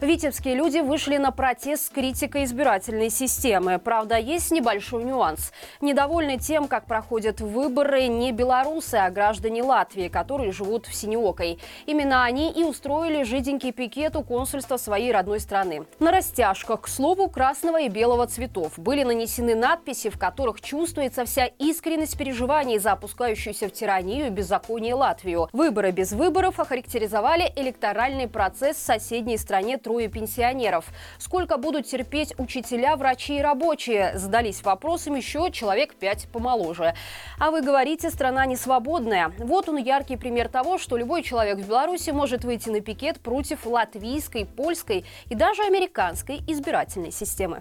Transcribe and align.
Витебские 0.00 0.54
люди 0.54 0.80
вышли 0.80 1.16
на 1.16 1.30
протест 1.30 1.86
с 1.86 1.88
критикой 1.88 2.44
избирательной 2.44 3.08
системы. 3.08 3.78
Правда, 3.78 4.18
есть 4.18 4.50
небольшой 4.50 5.04
нюанс. 5.04 5.52
Недовольны 5.80 6.38
тем, 6.38 6.68
как 6.68 6.84
проходят 6.84 7.40
выборы 7.40 8.06
не 8.08 8.30
белорусы, 8.30 8.96
а 8.96 9.08
граждане 9.08 9.62
Латвии, 9.62 10.08
которые 10.08 10.52
живут 10.52 10.86
в 10.86 10.94
Синеокой. 10.94 11.58
Именно 11.86 12.24
они 12.24 12.52
и 12.52 12.62
устроили 12.62 13.22
жиденький 13.22 13.72
пикет 13.72 14.16
у 14.16 14.22
консульства 14.22 14.76
своей 14.76 15.12
родной 15.12 15.40
страны. 15.40 15.86
На 15.98 16.12
растяжках, 16.12 16.82
к 16.82 16.88
слову, 16.88 17.30
красного 17.30 17.80
и 17.80 17.88
белого 17.88 18.26
цветов 18.26 18.78
были 18.78 19.02
нанесены 19.02 19.54
надписи, 19.54 20.10
в 20.10 20.18
которых 20.18 20.60
чувствуется 20.60 21.24
вся 21.24 21.46
искренность 21.46 22.18
переживаний 22.18 22.78
за 22.78 22.92
опускающуюся 22.92 23.68
в 23.68 23.72
тиранию 23.72 24.26
и 24.26 24.30
беззаконие 24.30 24.94
Латвию. 24.94 25.48
Выборы 25.54 25.90
без 25.90 26.12
выборов 26.12 26.60
охарактеризовали 26.60 27.50
электоральный 27.56 28.28
процесс 28.28 28.76
в 28.76 28.84
соседней 28.84 29.38
стране 29.38 29.78
трое 29.86 30.08
пенсионеров. 30.08 30.86
Сколько 31.16 31.58
будут 31.58 31.86
терпеть 31.86 32.34
учителя, 32.38 32.96
врачи 32.96 33.36
и 33.36 33.40
рабочие? 33.40 34.18
Задались 34.18 34.64
вопросом 34.64 35.14
еще 35.14 35.52
человек 35.52 35.94
пять 35.94 36.26
помоложе. 36.32 36.94
А 37.38 37.52
вы 37.52 37.62
говорите, 37.62 38.10
страна 38.10 38.46
не 38.46 38.56
свободная. 38.56 39.32
Вот 39.38 39.68
он 39.68 39.76
яркий 39.76 40.16
пример 40.16 40.48
того, 40.48 40.78
что 40.78 40.96
любой 40.96 41.22
человек 41.22 41.58
в 41.58 41.68
Беларуси 41.68 42.10
может 42.10 42.42
выйти 42.42 42.68
на 42.68 42.80
пикет 42.80 43.20
против 43.20 43.64
латвийской, 43.64 44.44
польской 44.44 45.04
и 45.30 45.36
даже 45.36 45.62
американской 45.62 46.40
избирательной 46.48 47.12
системы. 47.12 47.60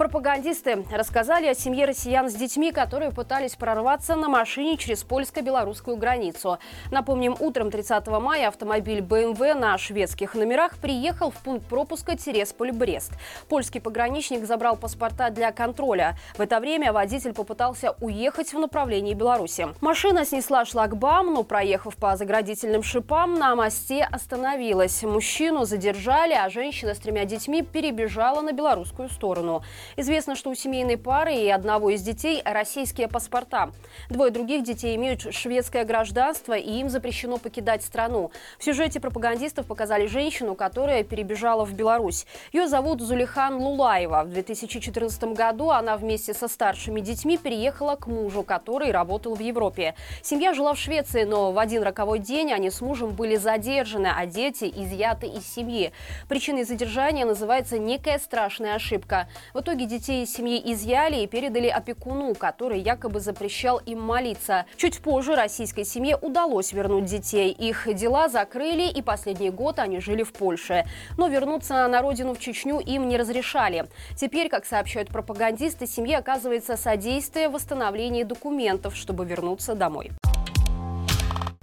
Пропагандисты 0.00 0.82
рассказали 0.90 1.46
о 1.46 1.54
семье 1.54 1.84
россиян 1.84 2.30
с 2.30 2.32
детьми, 2.32 2.72
которые 2.72 3.10
пытались 3.10 3.54
прорваться 3.54 4.16
на 4.16 4.30
машине 4.30 4.78
через 4.78 5.04
польско-белорусскую 5.04 5.98
границу. 5.98 6.58
Напомним, 6.90 7.36
утром 7.38 7.70
30 7.70 8.06
мая 8.06 8.48
автомобиль 8.48 9.00
BMW 9.00 9.52
на 9.52 9.76
шведских 9.76 10.34
номерах 10.34 10.78
приехал 10.78 11.30
в 11.30 11.34
пункт 11.42 11.66
пропуска 11.66 12.16
Тересполь-Брест. 12.16 13.12
Польский 13.50 13.78
пограничник 13.78 14.46
забрал 14.46 14.78
паспорта 14.78 15.28
для 15.28 15.52
контроля. 15.52 16.16
В 16.34 16.40
это 16.40 16.60
время 16.60 16.94
водитель 16.94 17.34
попытался 17.34 17.94
уехать 18.00 18.54
в 18.54 18.58
направлении 18.58 19.12
Беларуси. 19.12 19.68
Машина 19.82 20.24
снесла 20.24 20.64
шлагбаум, 20.64 21.34
но, 21.34 21.42
проехав 21.42 21.94
по 21.96 22.16
заградительным 22.16 22.82
шипам, 22.82 23.34
на 23.34 23.54
мосте 23.54 24.08
остановилась. 24.10 25.02
Мужчину 25.02 25.66
задержали, 25.66 26.32
а 26.32 26.48
женщина 26.48 26.94
с 26.94 26.98
тремя 27.00 27.26
детьми 27.26 27.60
перебежала 27.60 28.40
на 28.40 28.52
белорусскую 28.52 29.10
сторону. 29.10 29.62
Известно, 29.96 30.36
что 30.36 30.50
у 30.50 30.54
семейной 30.54 30.96
пары 30.96 31.34
и 31.34 31.48
одного 31.48 31.90
из 31.90 32.02
детей 32.02 32.42
российские 32.44 33.08
паспорта. 33.08 33.70
Двое 34.08 34.30
других 34.30 34.62
детей 34.62 34.96
имеют 34.96 35.34
шведское 35.34 35.84
гражданство, 35.84 36.54
и 36.54 36.70
им 36.80 36.88
запрещено 36.88 37.38
покидать 37.38 37.82
страну. 37.82 38.30
В 38.58 38.64
сюжете 38.64 39.00
пропагандистов 39.00 39.66
показали 39.66 40.06
женщину, 40.06 40.54
которая 40.54 41.04
перебежала 41.04 41.64
в 41.64 41.72
Беларусь. 41.74 42.26
Ее 42.52 42.68
зовут 42.68 43.00
Зулихан 43.00 43.56
Лулаева. 43.56 44.24
В 44.24 44.30
2014 44.30 45.24
году 45.24 45.70
она 45.70 45.96
вместе 45.96 46.34
со 46.34 46.48
старшими 46.48 47.00
детьми 47.00 47.36
переехала 47.36 47.96
к 47.96 48.06
мужу, 48.06 48.42
который 48.42 48.90
работал 48.90 49.34
в 49.34 49.40
Европе. 49.40 49.94
Семья 50.22 50.54
жила 50.54 50.74
в 50.74 50.78
Швеции, 50.78 51.24
но 51.24 51.52
в 51.52 51.58
один 51.58 51.82
роковой 51.82 52.18
день 52.18 52.52
они 52.52 52.70
с 52.70 52.80
мужем 52.80 53.10
были 53.10 53.36
задержаны, 53.36 54.08
а 54.16 54.26
дети 54.26 54.64
изъяты 54.64 55.26
из 55.26 55.46
семьи. 55.46 55.92
Причиной 56.28 56.64
задержания 56.64 57.26
называется 57.26 57.78
некая 57.78 58.18
страшная 58.18 58.74
ошибка. 58.74 59.28
В 59.54 59.60
итоге 59.60 59.79
итоге 59.80 59.86
детей 59.86 60.24
из 60.24 60.32
семьи 60.32 60.60
изъяли 60.72 61.22
и 61.22 61.26
передали 61.26 61.68
опекуну, 61.68 62.34
который 62.34 62.80
якобы 62.80 63.20
запрещал 63.20 63.78
им 63.78 64.00
молиться. 64.02 64.66
Чуть 64.76 65.00
позже 65.00 65.34
российской 65.34 65.84
семье 65.84 66.16
удалось 66.16 66.72
вернуть 66.72 67.06
детей. 67.06 67.50
Их 67.50 67.88
дела 67.94 68.28
закрыли, 68.28 68.90
и 68.90 69.00
последний 69.02 69.50
год 69.50 69.78
они 69.78 70.00
жили 70.00 70.22
в 70.22 70.32
Польше. 70.32 70.84
Но 71.16 71.28
вернуться 71.28 71.88
на 71.88 72.02
родину 72.02 72.34
в 72.34 72.40
Чечню 72.40 72.80
им 72.80 73.08
не 73.08 73.16
разрешали. 73.16 73.86
Теперь, 74.16 74.48
как 74.48 74.66
сообщают 74.66 75.08
пропагандисты, 75.08 75.86
семье 75.86 76.18
оказывается 76.18 76.76
содействие 76.76 77.48
в 77.48 77.52
восстановлении 77.52 78.24
документов, 78.24 78.94
чтобы 78.96 79.24
вернуться 79.24 79.74
домой. 79.74 80.10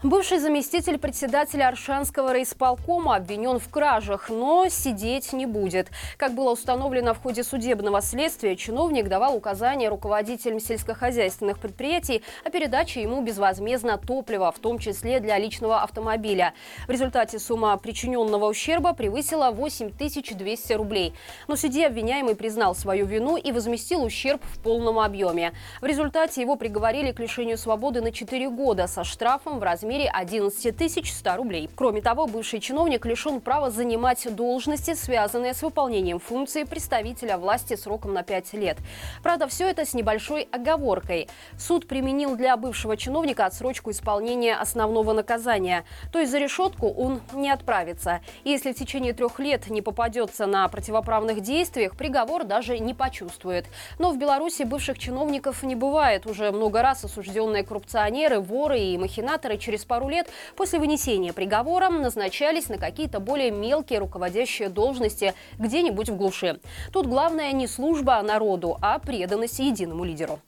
Бывший 0.04 0.38
заместитель 0.38 1.00
председателя 1.00 1.70
Аршанского 1.70 2.32
райисполкома 2.32 3.16
обвинен 3.16 3.58
в 3.58 3.68
кражах, 3.68 4.30
но 4.30 4.68
сидеть 4.70 5.34
не 5.34 5.48
будет. 5.48 5.88
Как 6.18 6.36
было 6.36 6.52
установлено 6.52 7.16
в 7.16 7.20
ходе 7.20 7.44
судебного 7.44 8.00
следствия, 8.04 8.56
чиновник 8.56 9.08
давал 9.08 9.36
указания 9.36 9.90
руководителям 9.90 10.60
сельскохозяйственных 10.60 11.58
предприятий 11.58 12.22
о 12.46 12.52
передаче 12.52 13.02
ему 13.02 13.24
безвозмездно 13.24 13.98
топлива, 13.98 14.52
в 14.52 14.60
том 14.60 14.78
числе 14.78 15.20
для 15.20 15.40
личного 15.40 15.82
автомобиля. 15.82 16.54
В 16.86 16.92
результате 16.92 17.40
сумма 17.40 17.76
причиненного 17.78 18.46
ущерба 18.46 18.94
превысила 18.94 19.50
8200 19.50 20.74
рублей. 20.74 21.16
Но 21.48 21.56
суде 21.56 21.88
обвиняемый 21.88 22.36
признал 22.36 22.76
свою 22.76 23.08
вину 23.08 23.36
и 23.36 23.52
возместил 23.52 24.04
ущерб 24.04 24.44
в 24.44 24.60
полном 24.60 25.00
объеме. 25.00 25.54
В 25.82 25.86
результате 25.86 26.42
его 26.42 26.56
приговорили 26.56 27.12
к 27.14 27.20
лишению 27.20 27.58
свободы 27.58 28.02
на 28.02 28.12
4 28.12 28.48
года 28.52 28.86
со 28.86 29.04
штрафом 29.04 29.58
в 29.58 29.64
размере 29.64 29.87
размере 29.88 30.10
11 30.10 31.08
100 31.08 31.38
рублей. 31.38 31.70
Кроме 31.74 32.02
того, 32.02 32.28
бывший 32.28 32.60
чиновник 32.60 33.06
лишен 33.06 33.40
права 33.40 33.72
занимать 33.72 34.28
должности, 34.36 34.94
связанные 34.94 35.54
с 35.54 35.62
выполнением 35.62 36.20
функции 36.20 36.66
представителя 36.66 37.38
власти 37.38 37.78
сроком 37.78 38.14
на 38.14 38.24
5 38.24 38.54
лет. 38.54 38.78
Правда, 39.24 39.48
все 39.48 39.70
это 39.70 39.86
с 39.86 39.94
небольшой 39.94 40.50
оговоркой. 40.52 41.30
Суд 41.58 41.88
применил 41.88 42.36
для 42.36 42.58
бывшего 42.58 42.98
чиновника 42.98 43.46
отсрочку 43.46 43.92
исполнения 43.92 44.56
основного 44.56 45.14
наказания. 45.14 45.86
То 46.12 46.20
есть 46.20 46.32
за 46.32 46.40
решетку 46.40 46.90
он 46.90 47.22
не 47.34 47.50
отправится. 47.50 48.20
И 48.44 48.50
если 48.50 48.74
в 48.74 48.76
течение 48.76 49.14
трех 49.14 49.40
лет 49.40 49.70
не 49.70 49.82
попадется 49.82 50.48
на 50.48 50.68
противоправных 50.68 51.40
действиях, 51.40 51.96
приговор 51.96 52.44
даже 52.44 52.78
не 52.80 52.94
почувствует. 52.94 53.66
Но 54.00 54.12
в 54.12 54.18
Беларуси 54.18 54.64
бывших 54.64 55.00
чиновников 55.00 55.64
не 55.64 55.76
бывает. 55.76 56.26
Уже 56.26 56.52
много 56.52 56.82
раз 56.82 57.06
осужденные 57.06 57.64
коррупционеры, 57.64 58.42
воры 58.42 58.80
и 58.80 58.98
махинаторы 58.98 59.58
через 59.58 59.77
через 59.78 59.86
пару 59.86 60.10
лет 60.10 60.28
после 60.56 60.80
вынесения 60.80 61.34
приговора 61.34 61.90
назначались 61.90 62.70
на 62.70 62.78
какие-то 62.78 63.20
более 63.20 63.52
мелкие 63.52 64.00
руководящие 64.00 64.70
должности 64.70 65.34
где-нибудь 65.60 66.10
в 66.10 66.18
глуши. 66.18 66.60
Тут 66.92 67.06
главное 67.06 67.52
не 67.52 67.68
служба 67.68 68.22
народу, 68.22 68.78
а 68.82 69.00
преданность 69.00 69.60
единому 69.60 70.04
лидеру. 70.04 70.40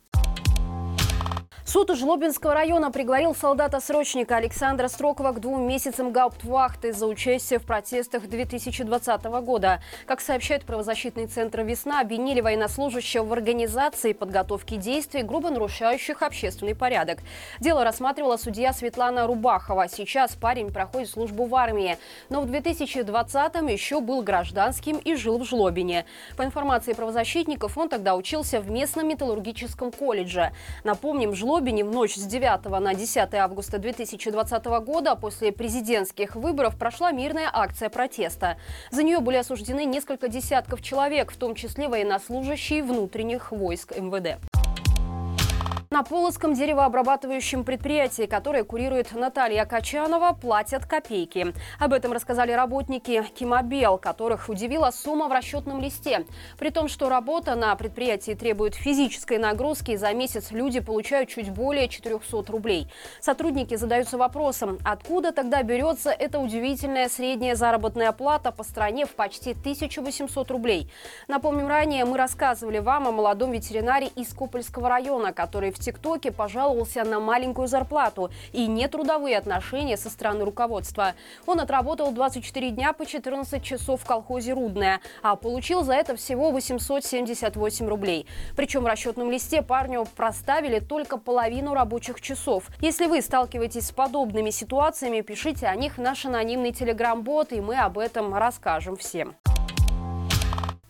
Суд 1.72 1.96
Жлобинского 1.96 2.52
района 2.52 2.90
приговорил 2.90 3.32
солдата-срочника 3.32 4.34
Александра 4.34 4.88
Строкова 4.88 5.30
к 5.30 5.38
двум 5.38 5.68
месяцам 5.68 6.10
гауптвахты 6.10 6.92
за 6.92 7.06
участие 7.06 7.60
в 7.60 7.62
протестах 7.62 8.28
2020 8.28 9.24
года. 9.44 9.80
Как 10.04 10.20
сообщает 10.20 10.64
правозащитный 10.64 11.28
центр 11.28 11.60
«Весна», 11.60 12.00
обвинили 12.00 12.40
военнослужащего 12.40 13.22
в 13.22 13.32
организации 13.32 14.14
подготовки 14.14 14.78
действий, 14.78 15.22
грубо 15.22 15.50
нарушающих 15.50 16.22
общественный 16.22 16.74
порядок. 16.74 17.20
Дело 17.60 17.84
рассматривала 17.84 18.36
судья 18.36 18.72
Светлана 18.72 19.28
Рубахова. 19.28 19.86
Сейчас 19.88 20.34
парень 20.34 20.72
проходит 20.72 21.08
службу 21.08 21.44
в 21.44 21.54
армии, 21.54 21.98
но 22.30 22.40
в 22.40 22.46
2020-м 22.46 23.68
еще 23.68 24.00
был 24.00 24.22
гражданским 24.22 24.96
и 24.96 25.14
жил 25.14 25.38
в 25.38 25.44
Жлобине. 25.44 26.04
По 26.36 26.42
информации 26.42 26.94
правозащитников, 26.94 27.78
он 27.78 27.88
тогда 27.88 28.16
учился 28.16 28.60
в 28.60 28.68
местном 28.68 29.06
металлургическом 29.06 29.92
колледже. 29.92 30.50
Напомним, 30.82 31.32
Жлобин 31.32 31.59
Лобине 31.60 31.84
в 31.84 31.92
ночь 31.92 32.14
с 32.14 32.24
9 32.24 32.80
на 32.80 32.94
10 32.94 33.34
августа 33.34 33.76
2020 33.76 34.64
года 34.82 35.14
после 35.14 35.52
президентских 35.52 36.34
выборов 36.34 36.78
прошла 36.78 37.12
мирная 37.12 37.50
акция 37.52 37.90
протеста. 37.90 38.56
За 38.90 39.02
нее 39.02 39.20
были 39.20 39.36
осуждены 39.36 39.84
несколько 39.84 40.28
десятков 40.28 40.80
человек, 40.80 41.30
в 41.30 41.36
том 41.36 41.54
числе 41.54 41.88
военнослужащие 41.88 42.82
внутренних 42.82 43.52
войск 43.52 43.94
МВД. 43.94 44.38
На 45.92 46.04
Полоцком 46.04 46.54
деревообрабатывающем 46.54 47.64
предприятии, 47.64 48.26
которое 48.26 48.62
курирует 48.62 49.10
Наталья 49.10 49.64
Качанова, 49.64 50.38
платят 50.40 50.86
копейки. 50.86 51.52
Об 51.80 51.92
этом 51.92 52.12
рассказали 52.12 52.52
работники 52.52 53.24
Кимобел, 53.34 53.98
которых 53.98 54.48
удивила 54.48 54.92
сумма 54.92 55.26
в 55.26 55.32
расчетном 55.32 55.80
листе. 55.80 56.26
При 56.60 56.70
том, 56.70 56.86
что 56.86 57.08
работа 57.08 57.56
на 57.56 57.74
предприятии 57.74 58.34
требует 58.34 58.76
физической 58.76 59.38
нагрузки, 59.38 59.96
за 59.96 60.12
месяц 60.12 60.52
люди 60.52 60.78
получают 60.78 61.28
чуть 61.28 61.50
более 61.50 61.88
400 61.88 62.52
рублей. 62.52 62.86
Сотрудники 63.20 63.74
задаются 63.74 64.16
вопросом, 64.16 64.78
откуда 64.84 65.32
тогда 65.32 65.60
берется 65.64 66.10
эта 66.10 66.38
удивительная 66.38 67.08
средняя 67.08 67.56
заработная 67.56 68.12
плата 68.12 68.52
по 68.52 68.62
стране 68.62 69.06
в 69.06 69.16
почти 69.16 69.54
1800 69.54 70.52
рублей. 70.52 70.88
Напомним, 71.26 71.66
ранее 71.66 72.04
мы 72.04 72.16
рассказывали 72.16 72.78
вам 72.78 73.08
о 73.08 73.10
молодом 73.10 73.50
ветеринаре 73.50 74.06
из 74.14 74.32
Копольского 74.32 74.88
района, 74.88 75.32
который 75.32 75.72
в 75.72 75.79
ТикТоке 75.80 76.30
пожаловался 76.30 77.04
на 77.04 77.18
маленькую 77.18 77.66
зарплату 77.66 78.30
и 78.52 78.66
нетрудовые 78.66 79.36
отношения 79.36 79.96
со 79.96 80.10
стороны 80.10 80.44
руководства. 80.44 81.14
Он 81.46 81.60
отработал 81.60 82.12
24 82.12 82.70
дня 82.70 82.92
по 82.92 83.06
14 83.06 83.62
часов 83.62 84.02
в 84.02 84.06
колхозе 84.06 84.52
«Рудное», 84.52 85.00
а 85.22 85.36
получил 85.36 85.82
за 85.82 85.94
это 85.94 86.16
всего 86.16 86.50
878 86.50 87.88
рублей. 87.88 88.26
Причем 88.56 88.82
в 88.82 88.86
расчетном 88.86 89.30
листе 89.30 89.62
парню 89.62 90.06
проставили 90.16 90.78
только 90.78 91.16
половину 91.18 91.74
рабочих 91.74 92.20
часов. 92.20 92.64
Если 92.80 93.06
вы 93.06 93.22
сталкиваетесь 93.22 93.88
с 93.88 93.92
подобными 93.92 94.50
ситуациями, 94.50 95.20
пишите 95.20 95.66
о 95.66 95.74
них 95.74 95.98
в 95.98 96.00
наш 96.00 96.24
анонимный 96.26 96.72
телеграм-бот, 96.72 97.52
и 97.52 97.60
мы 97.60 97.76
об 97.76 97.98
этом 97.98 98.34
расскажем 98.34 98.96
всем. 98.96 99.34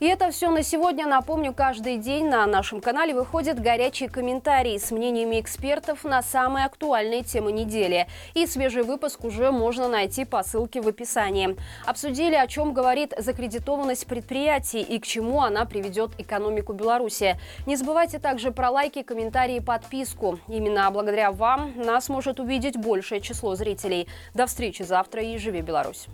И 0.00 0.06
это 0.06 0.30
все 0.30 0.50
на 0.50 0.62
сегодня. 0.62 1.06
Напомню, 1.06 1.52
каждый 1.52 1.98
день 1.98 2.26
на 2.26 2.46
нашем 2.46 2.80
канале 2.80 3.12
выходят 3.12 3.60
горячие 3.60 4.08
комментарии 4.08 4.78
с 4.78 4.90
мнениями 4.90 5.38
экспертов 5.38 6.04
на 6.04 6.22
самые 6.22 6.64
актуальные 6.64 7.22
темы 7.22 7.52
недели. 7.52 8.06
И 8.32 8.46
свежий 8.46 8.82
выпуск 8.82 9.24
уже 9.24 9.52
можно 9.52 9.88
найти 9.88 10.24
по 10.24 10.42
ссылке 10.42 10.80
в 10.80 10.88
описании. 10.88 11.54
Обсудили, 11.84 12.34
о 12.34 12.46
чем 12.46 12.72
говорит 12.72 13.12
закредитованность 13.18 14.06
предприятий 14.06 14.80
и 14.80 14.98
к 14.98 15.06
чему 15.06 15.42
она 15.42 15.66
приведет 15.66 16.12
экономику 16.18 16.72
Беларуси. 16.72 17.38
Не 17.66 17.76
забывайте 17.76 18.18
также 18.18 18.52
про 18.52 18.70
лайки, 18.70 19.02
комментарии 19.02 19.56
и 19.56 19.60
подписку. 19.60 20.38
Именно 20.48 20.90
благодаря 20.90 21.30
вам 21.30 21.74
нас 21.76 22.08
может 22.08 22.40
увидеть 22.40 22.78
большее 22.78 23.20
число 23.20 23.54
зрителей. 23.54 24.08
До 24.32 24.46
встречи 24.46 24.82
завтра 24.82 25.22
и 25.22 25.36
живи 25.36 25.60
Беларусь! 25.60 26.06